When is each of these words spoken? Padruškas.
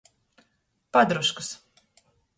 Padruškas. 0.93 1.51